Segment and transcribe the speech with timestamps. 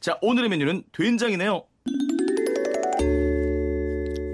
[0.00, 1.62] 자, 오늘의 메뉴는 된장이네요.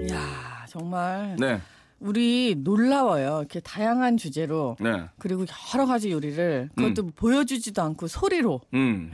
[0.09, 1.59] 이야, 정말 네.
[1.99, 3.39] 우리 놀라워요.
[3.39, 5.09] 이렇게 다양한 주제로 네.
[5.19, 9.11] 그리고 여러 가지 요리를 그것도 보여주지도 않고 소리로 음.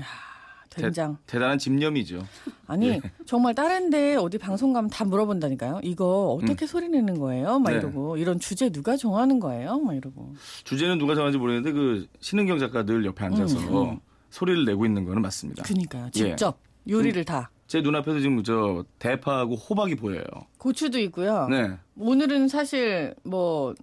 [0.70, 1.18] 된장.
[1.26, 2.24] 대, 단한 집념이죠.
[2.67, 3.01] 아니 예.
[3.26, 5.81] 정말 다른데 어디 방송 가면 다 물어본다니까요.
[5.83, 7.60] 이거 어떻게 소리 내는 거예요?
[7.60, 7.78] 막 네.
[7.78, 9.79] 이러고 이런 주제 누가 정하는 거예요?
[9.79, 10.33] 막 이러고.
[10.63, 13.99] 주제는 누가 정하는지 모르겠는데 그 신은경 작가들 옆에 앉아서 음, 음.
[14.34, 15.62] 소리를 내고 있는 거는 맞습니다.
[15.62, 16.05] 그니까요.
[16.08, 16.09] 예.
[16.09, 16.58] 직접
[16.90, 17.52] 요리를 다.
[17.68, 20.23] 제 눈앞에도 지금 저 대파하고 호박이 보여요.
[20.57, 21.48] 고추도 있고요.
[21.49, 21.77] 네.
[21.95, 23.76] 오늘은 사실 뭐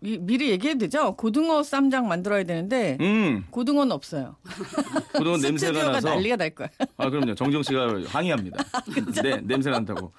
[0.00, 1.14] 미, 미리 얘기해도 되죠?
[1.14, 3.44] 고등어 쌈장 만들어야 되는데 음.
[3.50, 4.34] 고등어는 없어요.
[5.16, 6.68] 그동안 냄새가 나서 난리가 날 거야.
[6.96, 7.36] 아 그럼요.
[7.36, 8.64] 정정 씨가 항의합니다.
[9.22, 10.12] 네, 냄새 난다고.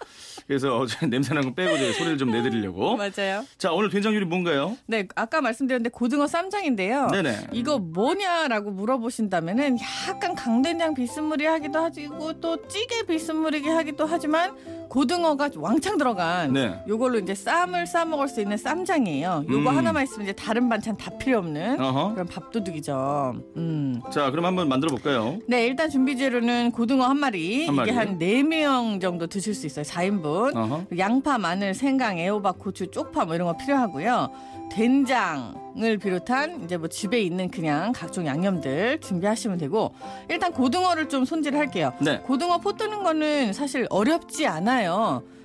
[0.48, 2.96] 그래서 어제 냄새 난거 빼고 소리를 좀 내드리려고.
[2.98, 3.46] 맞아요.
[3.58, 4.78] 자, 오늘 된장 요리 뭔가요?
[4.86, 7.08] 네, 아까 말씀드렸는데 고등어 쌈장인데요.
[7.08, 7.48] 네네.
[7.54, 9.78] 이거 뭐냐라고 물어보신다면은
[10.08, 14.56] 약간 강된장 비스무리하기도 하고 또 찌개 비스무리게 하기도 하지만
[14.90, 16.80] 고등어가 왕창 들어간 네.
[16.88, 19.46] 요걸로 이제 쌈을 싸 먹을 수 있는 쌈장이에요.
[19.50, 19.78] 요거 음.
[19.78, 22.14] 하나만 있으면 이제 다른 반찬 다 필요 없는 어허.
[22.14, 23.36] 그런 밥도둑이죠.
[23.58, 24.02] 음.
[24.12, 25.38] 자, 그럼 한번 만들어 볼까요?
[25.48, 27.66] 네, 일단 준비 재료는 고등어 한 마리.
[27.66, 27.90] 한 마리.
[27.92, 29.84] 이게 한 네 명 정도 드실 수 있어요.
[29.84, 30.56] 4인분.
[30.56, 30.86] 어허.
[30.98, 34.30] 양파, 마늘, 생강, 애호박, 고추, 쪽파 뭐 이런 거 필요하고요.
[34.72, 39.94] 된장을 비롯한 이제 뭐 집에 있는 그냥 각종 양념들 준비하시면 되고
[40.30, 41.94] 일단 고등어를 좀 손질할게요.
[42.02, 42.20] 네.
[42.20, 44.75] 고등어 포 뜨는 거는 사실 어렵지 않아요.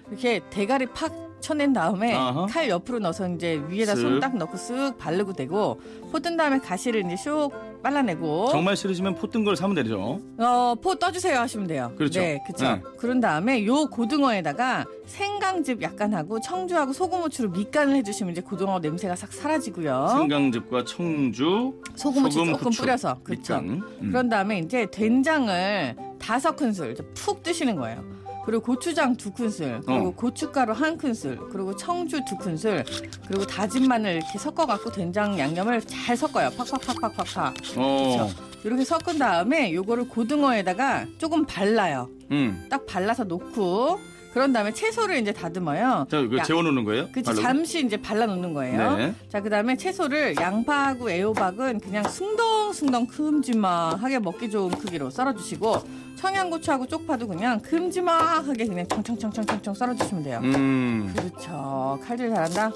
[0.09, 2.45] 이렇게 대가리 팍 쳐낸 다음에 아하.
[2.45, 4.01] 칼 옆으로 넣어서 이제 위에다 쓱.
[4.03, 5.81] 손딱 넣고 쓱 바르고 되고
[6.13, 7.51] 포뜬 다음에 가시를 이제 슉
[7.83, 10.21] 발라내고 정말 싫으시면 포 뜬 걸 사면 되죠.
[10.37, 11.93] 어, 포 떠주세요 하시면 돼요.
[11.97, 12.21] 그렇죠.
[12.21, 12.65] 네, 그렇죠.
[12.67, 12.83] 네.
[12.99, 19.17] 그런 다음에 요 고등어에다가 생강즙 약간 하고 청주하고 소금 후추로 밑간을 해주시면 이제 고등어 냄새가
[19.17, 20.09] 싹 사라지고요.
[20.19, 23.55] 생강즙과 청주, 소금 후추 조금 후추, 뿌려서 그렇죠.
[23.61, 23.81] 음.
[24.11, 28.05] 그런 다음에 이제 된장을 다섯 큰술 푹 뜨시는 거예요.
[28.51, 30.11] 그리고 고추장 두 큰술, 그리고 어.
[30.11, 32.85] 고춧가루 한 큰술, 그리고 청주 두 큰술,
[33.29, 36.51] 그리고 다진 마늘 이렇게 섞어갖고 된장 양념을 잘 섞어요.
[36.59, 37.55] 팍팍팍팍팍팍.
[37.77, 38.17] 어.
[38.17, 38.29] 그렇죠.
[38.65, 42.11] 이렇게 섞은 다음에 요거를 고등어에다가 조금 발라요.
[42.33, 42.67] 음.
[42.69, 44.01] 딱 발라서 놓고
[44.33, 46.07] 그런 다음에 채소를 이제 다듬어요.
[46.11, 47.09] 자, 이거 야- 재워 놓는 거예요?
[47.13, 47.43] 그치 바로?
[47.43, 48.97] 잠시 이제 발라 놓는 거예요.
[48.97, 49.15] 네.
[49.29, 55.83] 자 그다음에 채소를 양파하고 애호박은 그냥 숭덩숭덩 큼지막하게 먹기 좋은 크기로 썰어주시고
[56.17, 60.41] 청양고추하고 쪽파도 그냥 큼지막하게 그냥 청청청청청청 썰어주시면 돼요.
[60.45, 61.13] 음.
[61.17, 61.99] 그렇죠.
[62.07, 62.71] 칼질 잘한다.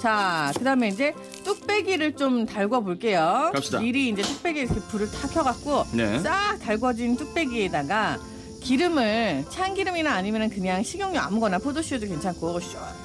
[0.00, 1.12] 자, 그 다음에 이제
[1.44, 3.50] 뚝배기를 좀 달궈 볼게요.
[3.52, 3.80] 갑시다.
[3.80, 6.18] 미리 이제 뚝배기 이렇게 불을 탁 켜갖고 네.
[6.20, 8.18] 싹 달궈진 뚝배기에다가
[8.64, 12.60] 기름을 참기름이나 아니면 그냥 식용유 아무거나 포도씨유도 괜찮고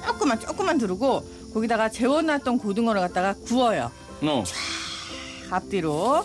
[0.06, 1.22] 조금만 조금만 두르고
[1.52, 3.90] 거기다가 재워놨던 고등어를 갖다가 구워요.
[4.22, 4.44] 어.
[5.50, 6.24] 앞뒤로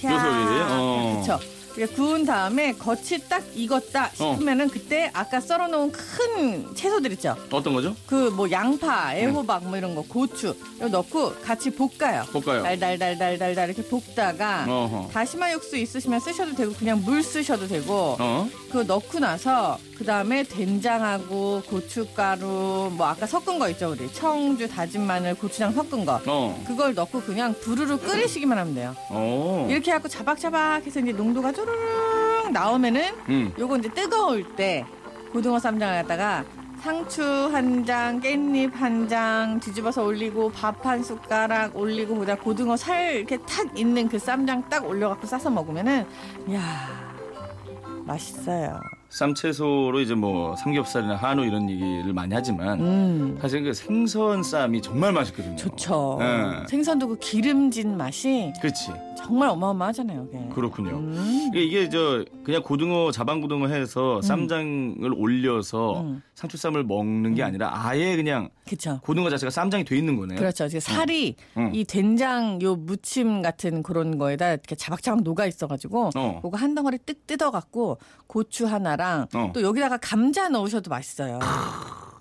[0.00, 0.12] 펴.
[0.12, 0.30] 요 소리.
[0.70, 1.22] 어.
[1.24, 1.55] 그렇죠.
[1.76, 4.32] 이렇게 구운 다음에 겉이 딱 익었다 어.
[4.32, 7.36] 싶으면은 그때 아까 썰어놓은 큰 채소들 있죠.
[7.50, 7.94] 어떤 거죠?
[8.06, 12.24] 그 뭐 양파, 애호박 뭐 이런 거, 고추 이거 넣고 같이 볶아요.
[12.32, 12.62] 볶아요.
[12.62, 15.10] 달달달달달달 이렇게 볶다가 어허.
[15.12, 18.48] 다시마 육수 있으시면 쓰셔도 되고 그냥 물 쓰셔도 되고 어.
[18.68, 25.02] 그거 넣고 나서 그 다음에 된장하고 고춧가루 뭐 아까 섞은 거 있죠 우리 청주 다진
[25.06, 26.62] 마늘 고추장 섞은 거 어.
[26.66, 28.94] 그걸 넣고 그냥 부르르 끓이시기만 하면 돼요.
[29.10, 29.66] 어.
[29.70, 33.52] 이렇게 해갖고 자박자박해서 이제 농도가 쪼르륵 나오면은 음.
[33.58, 34.84] 요거 이제 뜨거울 때
[35.32, 36.44] 고등어 쌈장을 갖다가
[36.80, 37.22] 상추
[37.52, 43.36] 한 장, 깻잎 한 장 뒤집어서 올리고 밥 한 숟가락 올리고 그다음 고등어 살 이렇게
[43.38, 46.06] 탁 있는 그 쌈장 딱 올려갖고 싸서 먹으면은
[46.52, 47.16] 야
[48.04, 48.80] 맛있어요.
[49.08, 55.12] 쌈채소로 이제 뭐 삼겹살이나 한우 이런 얘기를 많이 하지만 음 사실 그 생선 쌈이 정말
[55.12, 55.56] 맛있거든요.
[55.56, 56.18] 좋죠.
[56.20, 56.66] 네.
[56.68, 58.92] 생선도 그 기름진 맛이 그렇지.
[59.16, 60.26] 정말 어마어마하잖아요.
[60.26, 60.48] 그게.
[60.54, 60.98] 그렇군요.
[60.98, 61.50] 음.
[61.54, 66.22] 이게, 이게 저 그냥 고등어 자반 고등어 해서 쌈장을 올려서 음.
[66.34, 69.00] 상추쌈을 먹는 게 아니라 아예 그냥 그쵸.
[69.02, 70.36] 고등어 자체가 쌈장이 돼 있는 거네.
[70.36, 70.66] 그렇죠.
[70.66, 71.70] 이제 살이 응.
[71.74, 76.40] 이 된장 요 무침 같은 그런 거에다 이렇게 자박자박 녹아 있어가지고 어.
[76.42, 79.50] 그거 한 덩어리 뜩 뜯어갖고 고추 하나랑 어.
[79.54, 81.40] 또 여기다가 감자 넣으셔도 맛있어요.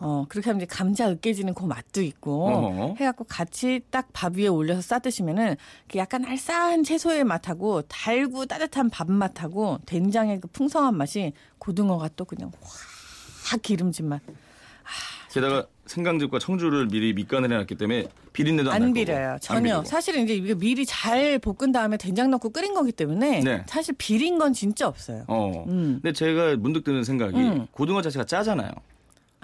[0.08, 2.96] 어 그렇게 하면 이제 감자 으깨지는 그 맛도 있고 어허.
[3.00, 5.56] 해갖고 같이 딱 밥 위에 올려서 싸 드시면은
[5.90, 12.24] 그 약간 알싸한 채소의 맛하고 달고 따뜻한 밥 맛하고 된장의 그 풍성한 맛이 고등어가 또
[12.26, 12.52] 그냥
[13.46, 14.22] 확 기름진 맛.
[15.32, 19.38] 게다가 생강즙과 청주를 미리 밑간을 해놨기 때문에 비린내도 안, 안날 비려요.
[19.42, 19.80] 전혀.
[19.80, 19.86] 안.
[19.86, 23.64] 사실은 이제 이게 미리 잘 볶은 다음에 된장 넣고 끓인 거기 때문에 네.
[23.68, 25.26] 사실 비린 건 진짜 없어요.
[25.28, 25.66] 어.
[25.68, 26.00] 음.
[26.02, 27.68] 근데 제가 문득 드는 생각이 음.
[27.72, 28.70] 고등어 자체가 짜잖아요.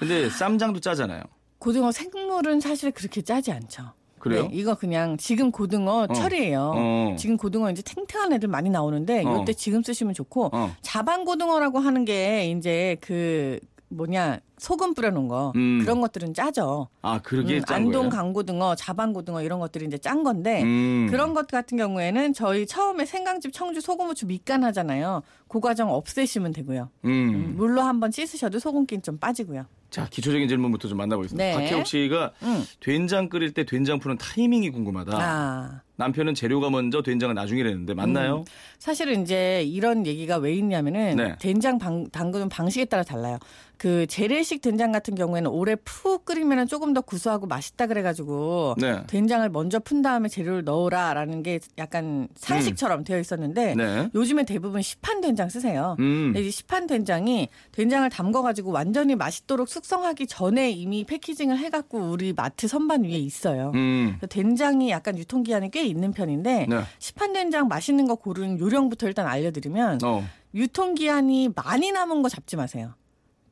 [0.01, 1.21] 근데 쌈장도 짜잖아요.
[1.59, 3.92] 고등어 생물은 사실 그렇게 짜지 않죠.
[4.18, 4.48] 그래요?
[4.48, 6.13] 네, 이거 그냥 지금 고등어 어.
[6.13, 6.74] 철이에요.
[6.75, 7.15] 어.
[7.19, 9.42] 지금 고등어 이제 탱탱한 애들 많이 나오는데 어.
[9.42, 10.75] 이때 지금 쓰시면 좋고 어.
[10.81, 13.59] 자반 고등어라고 하는 게 이제 그
[13.89, 15.80] 뭐냐 소금 뿌려놓은 거 음.
[15.81, 16.88] 그런 것들은 짜죠.
[17.02, 18.10] 아, 그러게 음, 짠 안동 거예요.
[18.10, 21.08] 강고등어, 자반고등어 이런 것들이 이제 짠 건데 음.
[21.10, 25.24] 그런 것 같은 경우에는 저희 처음에 생강즙, 청주, 소금후추 밑간 하잖아요.
[25.48, 26.90] 그 과정 없애시면 되고요.
[27.06, 27.56] 음.
[27.58, 29.66] 물로 한번 씻으셔도 소금기 좀 빠지고요.
[29.90, 31.44] 자, 기초적인 질문부터 좀 만나보겠습니다.
[31.44, 31.54] 네.
[31.54, 32.64] 박혜옥 씨가 음.
[32.80, 35.18] 된장 끓일 때 된장 푸는 타이밍이 궁금하다.
[35.19, 35.81] 아.
[35.98, 38.46] 남편은 재료가 먼저 된장은 나중이라는데 맞나요?
[38.80, 41.36] 사실은 이제 이런 얘기가 왜 있냐면은 네.
[41.40, 43.38] 된장 방, 담그는 방식에 따라 달라요.
[43.78, 49.03] 그 재래식 된장 같은 경우에는 오래 푹 끓이면 조금 더 구수하고 맛있다 그래가지고 네.
[49.07, 54.09] 된장을 먼저 푼 다음에 재료를 넣어라라는 게 약간 상식처럼 되어 있었는데 네.
[54.13, 55.95] 요즘에 대부분 시판 된장 쓰세요.
[56.00, 56.31] 음.
[56.33, 62.68] 근데 이 시판 된장이 된장을 담궈가지고 완전히 맛있도록 숙성하기 전에 이미 패키징을 해갖고 우리 마트
[62.68, 63.71] 선반 위에 있어요.
[63.75, 64.18] 음.
[64.30, 66.81] 된장이 약간 유통기한이 꽤 있는 편인데 네.
[67.00, 70.24] 시판 된장 맛있는 거 고르는 요령부터 일단 알려드리면 어.
[70.54, 72.94] 유통기한이 많이 남은 거 잡지 마세요.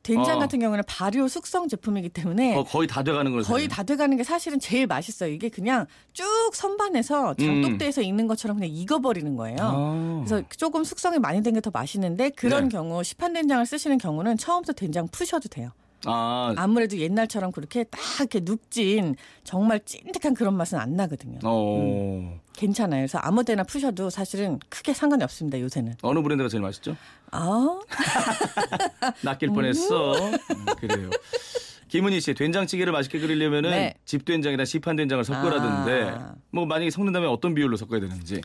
[0.02, 0.38] 된장 어.
[0.40, 3.68] 같은 경우는 발효 숙성 제품이기 때문에 어, 거의 다 돼가는 걸 거의.
[3.68, 5.30] 다 돼가는 게 사실은 제일 맛있어요.
[5.32, 6.24] 이게 그냥 쭉
[6.54, 9.56] 선반에서 장독대에서 익는 것처럼 그냥 익어버리는 거예요.
[9.58, 9.60] 음.
[9.62, 10.24] 아.
[10.24, 12.68] 그래서 조금 숙성이 많이 된 게 더 맛있는데 그런 네.
[12.70, 15.70] 경우 시판 된장을 쓰시는 경우는 처음부터 된장 푸셔도 돼요.
[16.06, 16.54] 아.
[16.56, 21.38] 아무래도 옛날처럼 그렇게 딱 이렇게 눅진 정말 찐득한 그런 맛은 안 나거든요.
[21.44, 22.38] 어.
[22.60, 23.00] 괜찮아요.
[23.00, 25.58] 그래서 아무 때나 푸셔도 사실은 크게 상관이 없습니다.
[25.58, 25.94] 요새는.
[26.02, 26.94] 어느 브랜드가 제일 맛있죠?
[27.30, 27.80] 아,
[29.24, 30.12] 낚일 뻔했어.
[30.14, 31.08] 음, 그래요.
[31.88, 33.94] 김은희 씨, 된장찌개를 맛있게 끓이려면은 네.
[34.04, 36.34] 집 된장이랑 시판 된장을 섞으라던데 아.
[36.50, 38.42] 뭐 만약에 섞는다면 어떤 비율로 섞어야 되는지.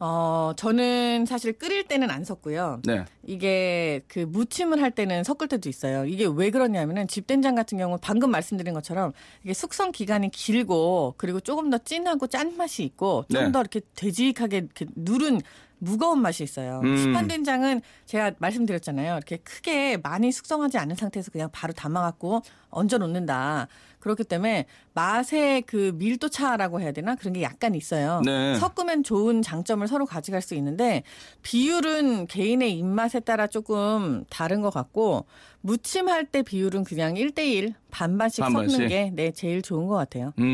[0.00, 2.80] 어, 저는 사실 끓일 때는 안 섞고요.
[2.84, 3.04] 네.
[3.22, 6.04] 이게 그 무침을 할 때는 섞을 때도 있어요.
[6.04, 9.12] 이게 왜 그러냐면은 집된장 같은 경우 방금 말씀드린 것처럼
[9.44, 13.52] 이게 숙성 기간이 길고 그리고 조금 더 진하고 짠 맛이 있고 좀 네.
[13.52, 15.40] 더 이렇게 되직하게 이렇게 누른
[15.78, 16.80] 무거운 맛이 있어요.
[16.82, 16.96] 음.
[16.96, 19.16] 시판 된장은 제가 말씀드렸잖아요.
[19.16, 23.68] 이렇게 크게 많이 숙성하지 않은 상태에서 그냥 바로 담아갖고 얹어 놓는다.
[24.04, 28.20] 그렇기 때문에 맛의 그 밀도 차라고 해야 되나 그런 게 약간 있어요.
[28.22, 28.54] 네.
[28.56, 31.04] 섞으면 좋은 장점을 서로 가져갈 수 있는데
[31.40, 35.24] 비율은 개인의 입맛에 따라 조금 다른 것 같고
[35.62, 38.72] 무침할 때 비율은 그냥 1대1 반반씩 반반씩?
[38.72, 40.34] 섞는 게 네, 제일 좋은 것 같아요.
[40.38, 40.44] 음.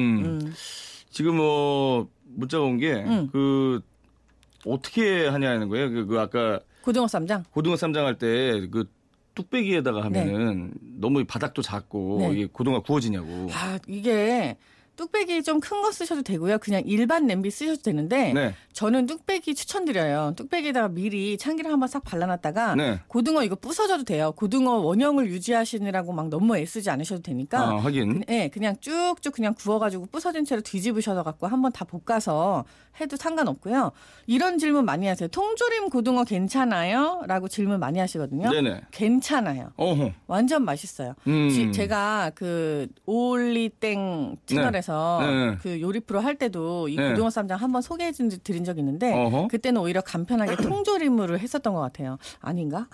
[0.44, 0.55] 음.
[1.11, 3.81] 지금 뭐 문자가 온 게그 음.
[4.64, 5.91] 어떻게 하냐는 거예요.
[5.91, 7.43] 그, 그 아까 고등어 쌈장.
[7.50, 8.85] 고등어 쌈장 할 때 그
[9.41, 12.33] 뚝배기에다가 하면은 너무 바닥도 작고 네.
[12.33, 13.49] 이게 고등어 구워지냐고.
[13.53, 14.57] 아, 이게
[15.05, 16.58] 뚝배기 좀 큰 거 쓰셔도 되고요.
[16.58, 18.55] 그냥 일반 냄비 쓰셔도 되는데 네.
[18.75, 20.35] 저는 뚝배기 추천드려요.
[20.37, 23.00] 뚝배기에다가 미리 참기름 한번 싹 발라놨다가 네.
[23.08, 24.32] 고등어 이거 부서져도 돼요.
[24.32, 28.25] 고등어 원형을 유지하시느라고 막 너무 애쓰지 않으셔도 되니까 아, 하긴.
[28.29, 32.64] 예, 그냥 쭉쭉 그냥 구워가지고 부서진 채로 뒤집으셔서 갖고 한번 다 볶아서
[33.00, 33.93] 해도 상관없고요.
[34.26, 35.29] 이런 질문 많이 하세요.
[35.29, 37.23] 통조림 고등어 괜찮아요?
[37.26, 38.50] 라고 질문 많이 하시거든요.
[38.50, 38.82] 네네.
[38.91, 39.70] 괜찮아요.
[39.76, 40.11] 어허.
[40.26, 41.14] 완전 맛있어요.
[41.26, 41.49] 음.
[41.49, 44.90] 지- 제가 그 오올리땡 채널에서
[45.21, 45.51] 네.
[45.51, 45.57] 네.
[45.63, 47.11] 그 요리 프로 할 때도 이 네.
[47.11, 49.49] 고등어 쌈장 한번 소개해 준- 드린 적이 있는데 어허.
[49.49, 52.19] 그때는 오히려 간편하게 통조림으로 했었던 것 같아요.
[52.41, 52.87] 아닌가?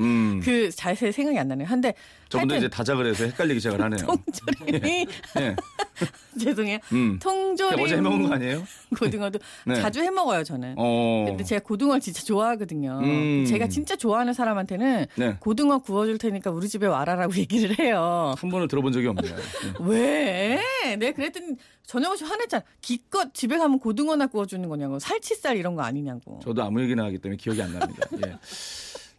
[0.00, 0.40] 음.
[0.44, 1.68] 그 자세히 생각이 안 나네요.
[1.68, 1.94] 근데
[2.28, 4.06] 저분도 이제 다작을 해서 헷갈리기 시작을 하네요.
[4.06, 5.56] 통조림이 네.
[6.40, 6.78] 죄송해요.
[6.92, 7.18] 음.
[7.20, 8.62] 통 조림 어제 해먹은 거 아니에요?
[8.98, 9.74] 고등어도 네.
[9.76, 10.74] 자주 해 먹어요 저는.
[10.78, 11.24] 어.
[11.28, 13.00] 근데 제가 고등어를 진짜 좋아하거든요.
[13.02, 13.44] 음.
[13.46, 15.36] 제가 진짜 좋아하는 사람한테는 네.
[15.40, 18.34] 고등어 구워줄 테니까 우리 집에 와라라고 얘기를 해요.
[18.38, 19.34] 한 번은 들어본 적이 없네요.
[19.34, 19.42] 네.
[19.80, 20.96] 왜?
[20.96, 22.62] 내가 그랬더니 전영호 씨 화냈잖아.
[22.80, 24.98] 기껏 집에 가면 고등어나 구워주는 거냐고.
[24.98, 26.40] 살치살 이런 거 아니냐고.
[26.42, 28.06] 저도 아무 얘기나 하기 때문에 기억이 안 납니다.
[28.26, 28.36] 예.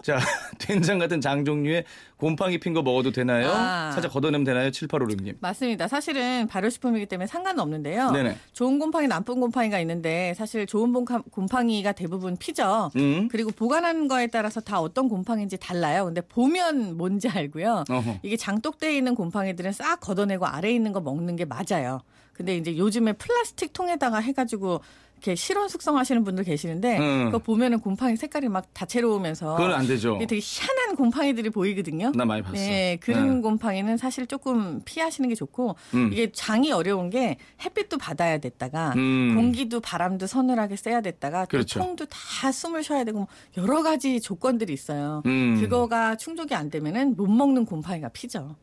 [0.07, 0.17] 자,
[0.57, 1.83] 된장 같은 장 종류에
[2.15, 3.51] 곰팡이 핀 거 먹어도 되나요?
[3.53, 3.91] 아.
[3.91, 4.69] 살짝 걷어내면 되나요?
[4.71, 5.35] 7856님.
[5.41, 5.89] 맞습니다.
[5.89, 8.11] 사실은 발효식품이기 때문에 상관은 없는데요.
[8.11, 8.37] 네네.
[8.53, 12.89] 좋은 곰팡이, 나쁜 곰팡이가 있는데 사실 좋은 곰팡- 곰팡이가 대부분 피죠.
[12.95, 13.27] 음.
[13.29, 16.05] 그리고 보관하는 거에 따라서 다 어떤 곰팡이인지 달라요.
[16.05, 17.83] 근데 보면 뭔지 알고요.
[17.89, 18.19] 어허.
[18.23, 21.99] 이게 장독대에 있는 곰팡이들은 싹 걷어내고 아래에 있는 거 먹는 게 맞아요.
[22.31, 24.79] 근데 이제 요즘에 플라스틱 통에다가 해가지고
[25.17, 27.25] 이렇게 실온 숙성하시는 분들 계시는데 음.
[27.25, 30.17] 그거 보면은 곰팡이 색깔이 막 다채로우면서 그건 안 되죠.
[30.19, 32.11] 되게 희한한 곰팡이들이 보이거든요.
[32.15, 32.53] 나 많이 봤어.
[32.53, 33.41] 네, 그런 네.
[33.41, 36.09] 곰팡이는 사실 조금 피하시는 게 좋고 음.
[36.13, 39.33] 이게 장이 어려운 게 햇빛도 받아야 됐다가 음.
[39.35, 41.79] 공기도 바람도 서늘하게 쐬야 됐다가 또 그렇죠.
[41.79, 45.23] 통도 다 숨을 쉬어야 되고 뭐 여러 가지 조건들이 있어요.
[45.25, 45.59] 음.
[45.59, 48.55] 그거가 충족이 안 되면은 못 먹는 곰팡이가 피죠.